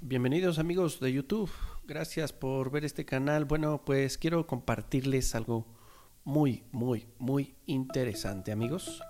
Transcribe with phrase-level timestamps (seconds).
[0.00, 1.50] Bienvenidos amigos de YouTube,
[1.86, 3.44] gracias por ver este canal.
[3.46, 5.66] Bueno, pues quiero compartirles algo
[6.24, 9.02] muy, muy, muy interesante amigos.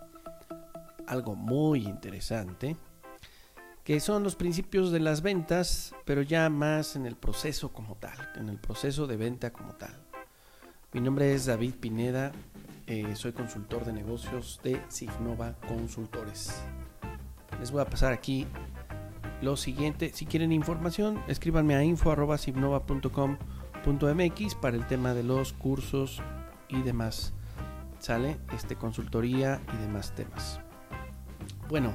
[1.07, 2.77] Algo muy interesante,
[3.85, 8.17] que son los principios de las ventas, pero ya más en el proceso como tal,
[8.37, 9.95] en el proceso de venta como tal.
[10.93, 12.33] Mi nombre es David Pineda,
[12.87, 16.63] eh, soy consultor de negocios de Signova Consultores.
[17.61, 18.47] Les voy a pasar aquí
[19.41, 20.11] lo siguiente.
[20.13, 26.21] Si quieren información, escríbanme a info.signova.com.mx para el tema de los cursos
[26.69, 27.33] y demás.
[27.99, 28.37] ¿Sale?
[28.55, 30.61] Este, consultoría y demás temas.
[31.69, 31.95] Bueno,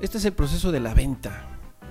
[0.00, 1.46] este es el proceso de la venta.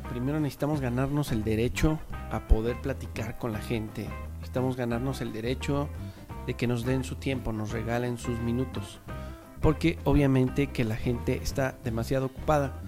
[0.09, 1.99] Primero necesitamos ganarnos el derecho
[2.32, 4.09] a poder platicar con la gente.
[4.40, 5.88] Necesitamos ganarnos el derecho
[6.45, 8.99] de que nos den su tiempo, nos regalen sus minutos.
[9.62, 12.82] Porque obviamente que la gente está demasiado ocupada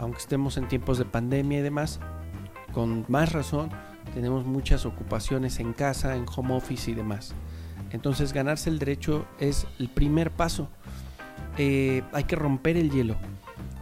[0.00, 2.00] aunque estemos en tiempos de pandemia y demás,
[2.72, 3.68] con más razón
[4.14, 7.34] tenemos muchas ocupaciones en casa, en home office y demás.
[7.92, 10.68] Entonces ganarse el derecho es el primer paso.
[11.58, 13.16] Eh, hay que romper el hielo.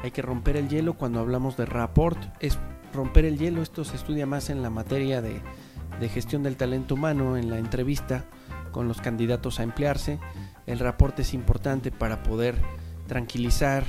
[0.02, 2.18] Hay que romper el hielo cuando hablamos de rapport.
[2.40, 2.58] Es
[2.92, 3.62] romper el hielo.
[3.62, 5.40] Esto se estudia más en la materia de,
[6.08, 8.24] gestión del talento humano, en la entrevista
[8.78, 10.20] con los candidatos a emplearse.
[10.64, 12.54] El rapport es importante para poder
[13.08, 13.82] tranquilizar,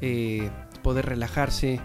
[0.00, 0.50] eh,
[0.82, 1.78] poder relajarse,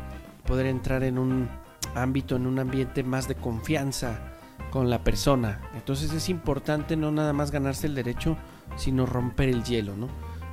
[0.47, 1.47] poder entrar en un
[1.93, 4.33] ámbito, en un ambiente más de confianza
[4.71, 5.61] con la persona.
[5.75, 8.35] Entonces es importante no nada más ganarse el derecho,
[8.77, 10.07] sino romper el hielo, ¿no?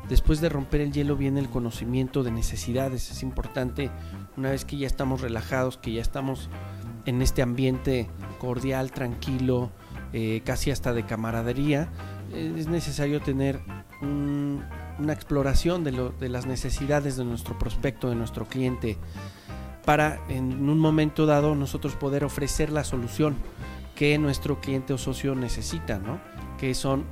[0.07, 3.11] Después de romper el hielo viene el conocimiento de necesidades.
[3.11, 3.91] Es importante,
[4.37, 6.51] una vez que ya estamos relajados, que ya estamos
[7.07, 9.71] en este ambiente cordial, tranquilo,
[10.13, 11.89] eh, casi hasta de camaradería,
[12.33, 13.61] eh, es necesario tener
[14.03, 14.63] un,
[14.99, 18.97] una exploración de, las necesidades de nuestro prospecto, de nuestro cliente,
[19.85, 23.37] para en un momento dado nosotros poder ofrecer la solución
[23.95, 26.01] que nuestro cliente o socio necesita.
[26.59, 27.05] Que son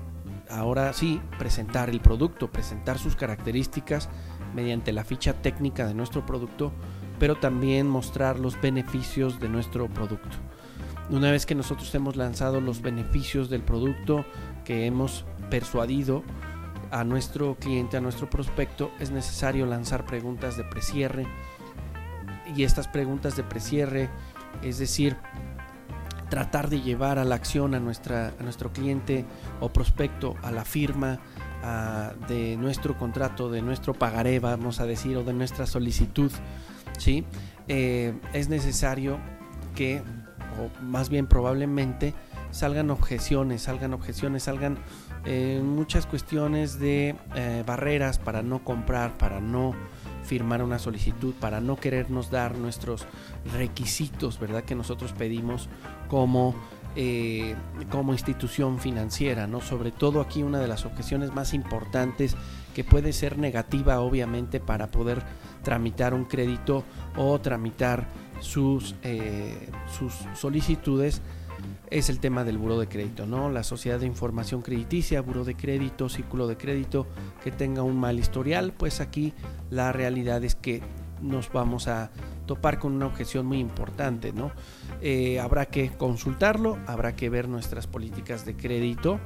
[0.51, 4.09] ahora sí presentar el producto, presentar sus características
[4.55, 6.73] mediante la ficha técnica de nuestro producto,
[7.19, 10.37] pero también mostrar los beneficios de nuestro producto.
[11.11, 14.25] Una vez que nosotros hemos lanzado los beneficios del producto,
[14.65, 16.23] que hemos persuadido
[16.91, 21.27] a nuestro cliente, a nuestro prospecto, es necesario lanzar preguntas de precierre.
[22.57, 24.09] Y estas preguntas de precierre,
[24.63, 25.17] es decir,
[26.31, 29.25] tratar de llevar a la acción a, nuestra, a nuestro cliente
[29.61, 31.21] o prospecto a la firma
[32.29, 36.31] de nuestro contrato, de nuestro pagaré, vamos a decir, o de nuestra solicitud,
[36.99, 37.25] ¿sí?
[37.69, 39.19] Eh, es necesario
[39.75, 40.03] que,
[40.61, 42.15] o más bien probablemente,
[42.51, 44.79] salgan objeciones, salgan objeciones, salgan
[45.25, 49.75] eh, muchas cuestiones de eh, barreras para no comprar, para no
[50.25, 53.07] firmar una solicitud, para no querernos dar nuestros
[53.53, 54.65] requisitos, ¿verdad?
[54.65, 55.69] Que nosotros pedimos
[56.09, 56.55] como,
[56.97, 57.55] eh,
[57.91, 59.61] como institución financiera, ¿no?
[59.61, 62.37] Sobre todo aquí una de las objeciones más importantes
[62.75, 65.23] que puede ser negativa, obviamente, para poder
[65.63, 66.85] tramitar un crédito
[67.17, 68.07] o tramitar
[68.44, 68.94] sus,
[69.97, 71.22] sus solicitudes
[71.91, 73.50] es el tema del buro de crédito, ¿no?
[73.50, 77.06] La sociedad de información crediticia, buro de crédito, círculo de crédito
[77.43, 79.32] que tenga un mal historial, pues aquí
[79.71, 80.82] la realidad es que
[81.22, 82.10] nos vamos a
[82.47, 84.53] topar con una objeción muy importante, ¿no?
[85.00, 89.19] Eh, habrá que consultarlo, habrá que ver nuestras políticas de crédito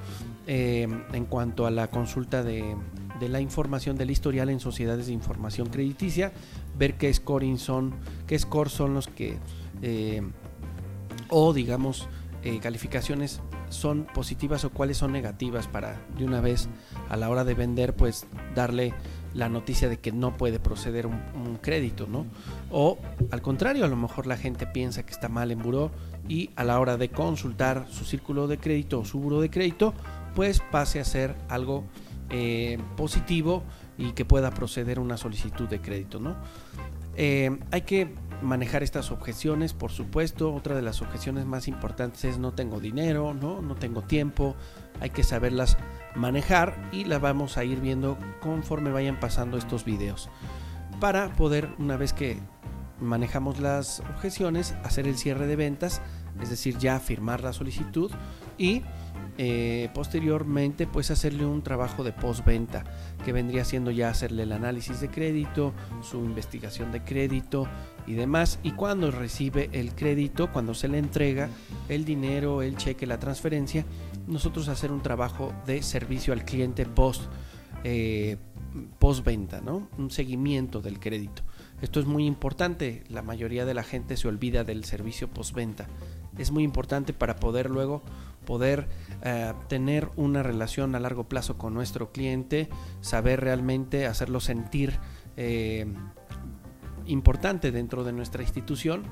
[0.46, 2.76] eh, en cuanto a la consulta de,
[3.20, 6.32] la información del historial en sociedades de información crediticia,
[6.78, 7.94] ver qué scoring son,
[8.27, 9.39] qué score son los que
[9.83, 10.22] eh,
[11.28, 12.09] o digamos
[12.43, 16.69] eh, calificaciones son positivas o cuáles son negativas para de una vez
[17.09, 18.94] a la hora de vender pues darle
[19.34, 22.25] la noticia de que no puede proceder un, crédito, ¿no?
[22.71, 22.99] O
[23.31, 25.91] al contrario, a lo mejor la gente piensa que está mal en buró
[26.28, 29.93] y a la hora de consultar su círculo de crédito o su buro de crédito,
[30.34, 31.84] pues pase a ser algo
[32.31, 33.65] eh, positivo
[33.98, 36.36] y que pueda proceder una solicitud de crédito, ¿no?
[37.16, 40.54] Eh, hay que manejar estas objeciones, por supuesto.
[40.54, 44.54] Otra de las objeciones más importantes es no tengo dinero, no, no tengo tiempo.
[45.00, 45.77] Hay que saberlas
[46.15, 50.30] manejar y las vamos a ir viendo conforme vayan pasando estos videos.
[51.00, 52.39] Para poder, una vez que
[53.00, 56.00] manejamos las objeciones, hacer el cierre de ventas,
[56.41, 58.10] es decir, ya firmar la solicitud
[58.59, 58.83] y
[59.40, 62.82] eh, posteriormente pues hacerle un trabajo de postventa
[63.24, 67.68] que vendría siendo ya hacerle el análisis de crédito, su investigación de crédito
[68.08, 71.48] y demás y cuando recibe el crédito, cuando se le entrega
[71.88, 73.84] el dinero, el cheque, la transferencia,
[74.26, 77.22] nosotros hacer un trabajo de servicio al cliente post
[77.84, 78.38] eh,
[78.98, 79.88] postventa, ¿no?
[79.98, 81.42] Un seguimiento del crédito.
[81.80, 83.04] Esto es muy importante.
[83.08, 85.86] La mayoría de la gente se olvida del servicio postventa.
[86.36, 88.02] Es muy importante para poder luego
[88.48, 88.89] poder
[89.24, 92.71] eh, tener una relación a largo plazo con nuestro cliente,
[93.03, 94.98] saber realmente hacerlo sentir
[95.36, 95.84] eh,
[97.04, 99.03] importante dentro de nuestra institución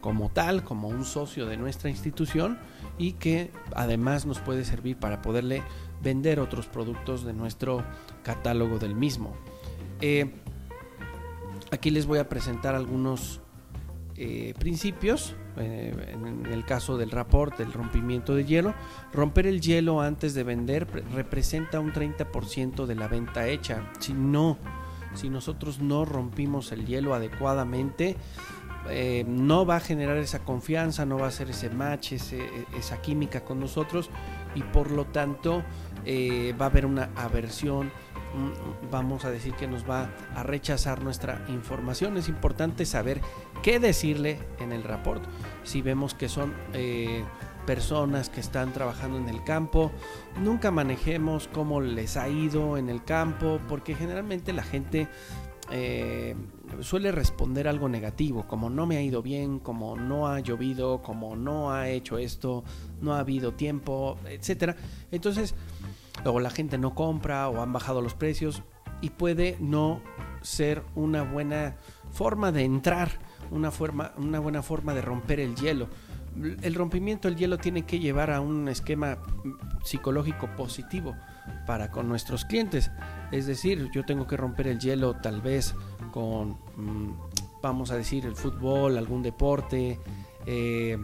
[0.00, 2.58] como tal, como un socio de nuestra institución
[2.96, 5.62] y que además nos puede servir para poderle
[6.02, 7.84] vender otros productos de nuestro
[8.22, 9.36] catálogo del mismo.
[10.00, 10.32] Eh,
[11.70, 13.42] aquí les voy a presentar algunos
[14.18, 15.34] eh, principios.
[15.58, 18.74] Eh, en el caso del rapport, del rompimiento de hielo,
[19.12, 23.90] romper el hielo antes de vender representa un 30% de la venta hecha.
[23.98, 24.58] Si no,
[25.14, 28.16] si nosotros no rompimos el hielo adecuadamente,
[28.90, 33.42] eh, no va a generar esa confianza, no va a hacer ese match, esa química
[33.42, 34.10] con nosotros
[34.54, 35.64] y por lo tanto
[36.06, 37.90] va a haber una aversión,
[38.90, 42.16] vamos a decir que nos va a rechazar nuestra información.
[42.16, 43.20] Es importante saber
[43.66, 45.24] qué decirle en el rapport.
[45.64, 47.24] Si vemos que son eh,
[47.66, 49.90] personas que están trabajando en el campo,
[50.40, 55.08] nunca manejemos cómo les ha ido en el campo, porque generalmente la gente
[55.72, 56.36] eh,
[56.78, 61.34] suele responder algo negativo, como no me ha ido bien, como no ha llovido, como
[61.34, 62.62] no ha hecho esto,
[63.00, 64.76] no ha habido tiempo, etcétera.
[65.10, 65.56] Entonces,
[66.22, 68.62] luego la gente no compra o han bajado los precios
[69.00, 70.02] y puede no
[70.40, 71.74] ser una buena
[72.12, 75.88] forma de entrar, una forma, una buena forma de romper el hielo.
[76.62, 79.18] El rompimiento del hielo tiene que llevar a un esquema
[79.82, 81.14] psicológico positivo
[81.66, 82.90] para con nuestros clientes.
[83.32, 85.74] Es decir, yo tengo que romper el hielo tal vez
[86.12, 87.12] con, mm,
[87.62, 89.98] vamos a decir, el fútbol, algún deporte,
[90.44, 90.98] eh,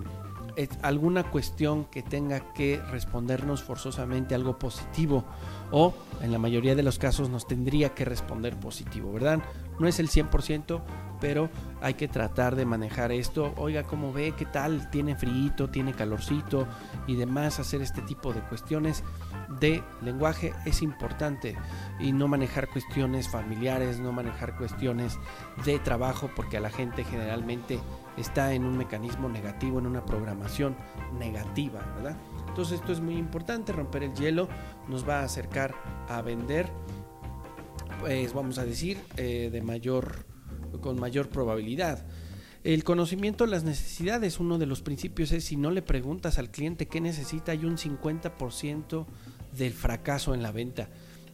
[0.82, 5.24] alguna cuestión que tenga que respondernos forzosamente algo positivo
[5.70, 9.40] o en la mayoría de los casos nos tendría que responder positivo, ¿verdad?
[9.78, 10.82] No es el 100%,
[11.20, 13.54] pero hay que tratar de manejar esto.
[13.56, 14.34] Oiga, ¿cómo ve?
[14.36, 14.90] ¿Qué tal?
[14.90, 15.70] ¿Tiene frío?
[15.70, 16.66] ¿Tiene calorcito?
[17.06, 19.04] Y demás, hacer este tipo de cuestiones
[19.60, 21.56] de lenguaje es importante
[22.00, 25.18] y no manejar cuestiones familiares, no manejar cuestiones
[25.64, 27.78] de trabajo, porque a la gente generalmente
[28.16, 30.76] está en un mecanismo negativo, en una programación
[31.18, 32.16] negativa, ¿verdad?
[32.48, 34.48] Entonces esto es muy importante, romper el hielo
[34.88, 35.74] nos va a acercar
[36.08, 36.70] a vender,
[38.02, 40.26] pues vamos a decir, eh, de mayor,
[40.80, 42.04] con mayor probabilidad.
[42.64, 46.50] El conocimiento de las necesidades, uno de los principios es si no le preguntas al
[46.50, 49.06] cliente qué necesita, hay un 50%
[49.56, 50.88] del fracaso en la venta.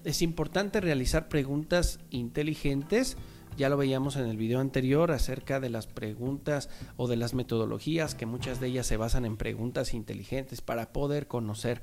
[0.05, 3.17] Es importante realizar preguntas inteligentes.
[3.57, 6.69] Ya lo veíamos en el video anterior acerca de las preguntas
[6.99, 11.29] o de las metodologías, que muchas de ellas se basan en preguntas inteligentes para poder
[11.29, 11.81] conocer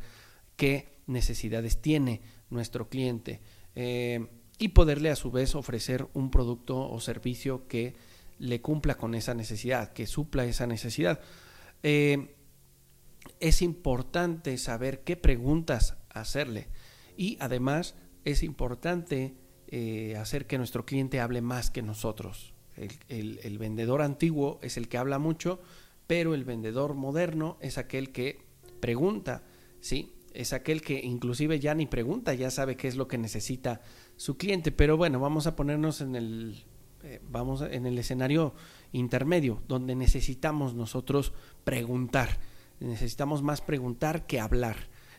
[0.57, 2.21] qué necesidades tiene
[2.51, 3.41] nuestro cliente
[3.73, 7.95] eh, y poderle a su vez ofrecer un producto o servicio que
[8.39, 11.19] le cumpla con esa necesidad, que supla esa necesidad.
[11.83, 12.35] Eh,
[13.39, 16.67] es importante saber qué preguntas hacerle.
[17.17, 19.35] Y además es importante
[19.67, 22.53] eh, hacer que nuestro cliente hable más que nosotros.
[23.07, 25.61] El, vendedor antiguo es el que habla mucho,
[26.07, 28.39] pero el vendedor moderno es aquel que
[28.81, 29.43] pregunta,
[29.79, 30.13] ¿sí?
[30.35, 33.81] Es aquel que inclusive ya ni pregunta, ya sabe qué es lo que necesita
[34.17, 34.71] su cliente.
[34.71, 36.65] Pero bueno, vamos a ponernos en el,
[37.03, 38.53] eh, vamos en el escenario
[38.91, 42.39] intermedio, donde necesitamos nosotros preguntar.
[42.79, 44.75] Necesitamos más preguntar que hablar.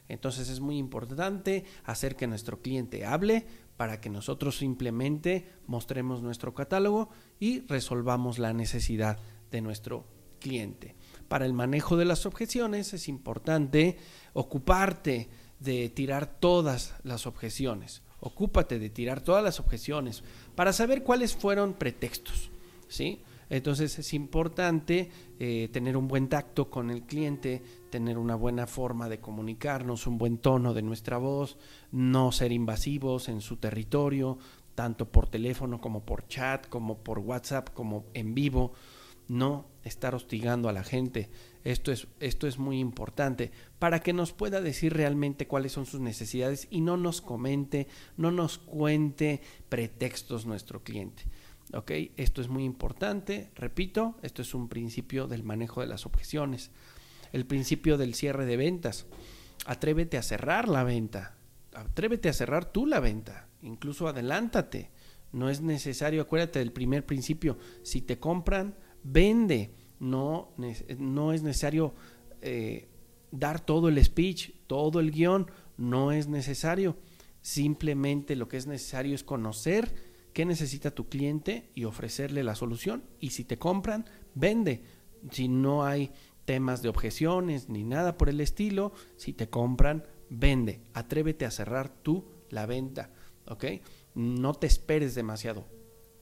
[0.08, 3.46] Entonces es muy importante hacer que nuestro cliente hable
[3.76, 9.18] para que nosotros simplemente mostremos nuestro catálogo y resolvamos la necesidad
[9.50, 10.06] de nuestro
[10.40, 10.94] cliente.
[11.28, 13.98] Para el manejo de las objeciones es importante
[14.32, 15.28] ocuparte
[15.60, 18.02] de tirar todas las objeciones.
[18.20, 20.22] Ocúpate de tirar todas las objeciones
[20.54, 22.50] para saber cuáles fueron pretextos,
[22.88, 23.20] ¿sí?
[23.48, 29.08] Entonces es importante eh, tener un buen tacto con el cliente, tener una buena forma
[29.08, 31.56] de comunicarnos, un buen tono de nuestra voz,
[31.92, 34.38] no ser invasivos en su territorio,
[34.74, 38.72] tanto por teléfono como por chat, como por WhatsApp, como en vivo,
[39.28, 41.30] no estar hostigando a la gente.
[41.64, 46.00] Esto es, esto es muy importante para que nos pueda decir realmente cuáles son sus
[46.00, 51.24] necesidades y no nos comente, no nos cuente pretextos nuestro cliente.
[51.72, 51.90] ¿Ok?
[52.16, 53.50] Esto es muy importante.
[53.56, 56.70] Repito, esto es un principio del manejo de las objeciones.
[57.32, 59.06] El principio del cierre de ventas.
[59.66, 61.36] Atrévete a cerrar la venta.
[61.74, 63.48] Atrévete a cerrar tú la venta.
[63.62, 64.90] Incluso adelántate.
[65.32, 67.58] No es necesario, acuérdate del primer principio.
[67.82, 69.74] Si te compran, vende.
[69.98, 70.54] No,
[70.98, 71.94] no es necesario
[72.42, 72.88] eh,
[73.30, 75.50] dar todo el speech, todo el guion.
[75.78, 76.96] No es necesario
[77.46, 79.94] Simplemente lo que es necesario es conocer
[80.32, 83.04] qué necesita tu cliente y ofrecerle la solución.
[83.20, 84.82] Y si te compran, vende.
[85.30, 86.10] Si no hay
[86.44, 90.80] temas de objeciones ni nada por el estilo, si te compran, vende.
[90.92, 93.10] Atrévete a cerrar tú la venta.
[93.46, 93.64] ¿Ok?
[94.16, 95.68] No te esperes demasiado.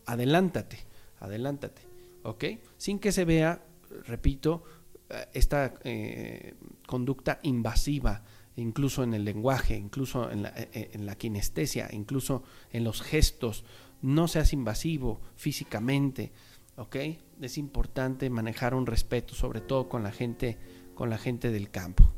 [0.05, 0.81] Adelántate,
[1.21, 1.94] adelántate.
[2.25, 2.45] ¿Ok?
[2.77, 3.65] Sin que se vea,
[4.07, 4.65] repito,
[5.09, 6.55] eh, esta eh,
[6.87, 8.25] conducta invasiva,
[8.57, 13.65] incluso en el lenguaje, incluso en la, eh, en la kinestesia, incluso en los gestos,
[14.01, 16.33] no seas invasivo físicamente,
[16.77, 16.97] ¿ok?
[17.41, 20.59] Es importante manejar un respeto, sobre todo con la gente,
[20.95, 22.11] con la gente del campo.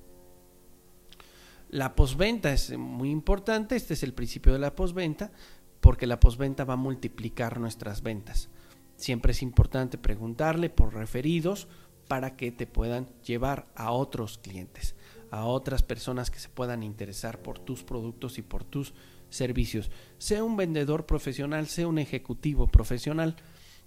[1.68, 5.32] La posventa es muy importante, este es el principio de la posventa,
[5.80, 8.50] porque la posventa va a multiplicar nuestras ventas.
[8.96, 11.68] Siempre es importante preguntarle por referidos
[12.08, 14.94] para que te puedan llevar a otros clientes,
[15.30, 18.94] a otras personas que se puedan interesar por tus productos y por tus
[19.28, 19.90] servicios.
[20.18, 23.36] Sea un vendedor profesional, sea un ejecutivo profesional,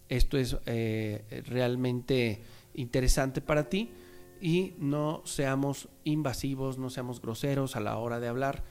[0.09, 2.41] esto es eh, realmente
[2.73, 3.91] interesante para ti
[4.41, 8.63] y no seamos invasivos, no seamos groseros a la hora de hablar,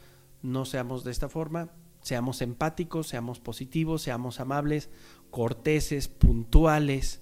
[0.43, 4.91] no seamos de esta forma, seamos empáticos, seamos positivos, seamos amables,
[5.31, 7.21] corteses, puntuales,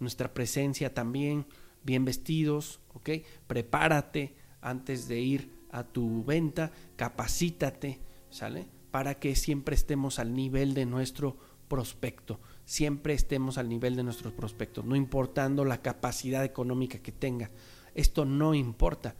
[0.00, 1.46] nuestra presencia también,
[1.82, 3.10] bien vestidos, ¿ok?
[3.46, 8.00] Prepárate antes de ir a tu venta, capacítate,
[8.30, 8.66] ¿sale?
[8.90, 11.36] para que siempre estemos al nivel de nuestro
[11.68, 17.50] prospecto, siempre estemos al nivel de nuestros prospectos, no importando la capacidad económica que tenga.
[17.94, 19.14] Esto no importa.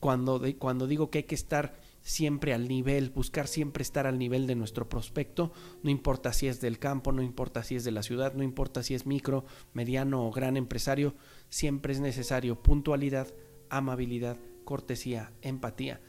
[0.00, 4.46] Cuando, cuando digo que hay que estar siempre al nivel, buscar siempre estar al nivel
[4.46, 8.04] de nuestro prospecto, no importa si es del campo, no importa si es de la
[8.04, 11.16] ciudad, no importa si es micro, mediano o gran empresario,
[11.48, 13.34] siempre es necesario puntualidad,
[13.70, 16.00] amabilidad, cortesía, empatía,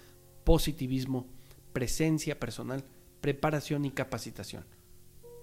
[0.44, 1.26] positivismo,
[1.74, 2.86] presencia personal
[3.26, 4.66] preparación y capacitación.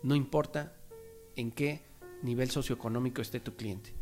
[0.04, 0.76] No importa
[1.34, 1.82] en qué
[2.22, 3.92] nivel socioeconómico esté tu cliente.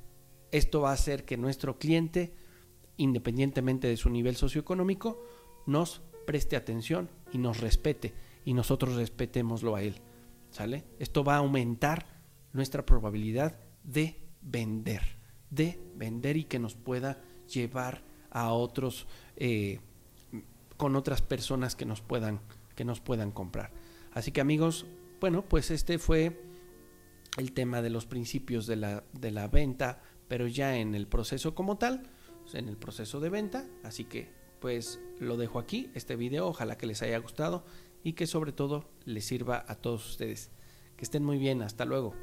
[0.50, 2.34] Esto va a hacer que nuestro cliente,
[2.98, 5.24] independientemente de su nivel socioeconómico,
[5.64, 9.96] nos preste atención y nos respete y nosotros respetémoslo a él.
[10.50, 10.84] ¿Sale?
[10.98, 12.06] Esto va a aumentar
[12.52, 15.02] nuestra probabilidad de vender,
[15.50, 19.80] de vender y que nos pueda llevar a otros, eh,
[20.76, 22.40] con otras personas que nos puedan
[22.80, 23.70] que nos puedan comprar.
[24.12, 24.86] Así que amigos,
[25.20, 26.40] bueno, pues este fue
[27.36, 31.54] el tema de los principios de la, de la venta, pero ya en el proceso
[31.54, 32.04] como tal,
[32.54, 33.66] en el proceso de venta.
[33.84, 37.64] Así que pues lo dejo aquí, este video, ojalá que les haya gustado
[38.02, 40.50] y que sobre todo les sirva a todos ustedes.
[40.96, 42.14] Que estén muy bien, hasta luego.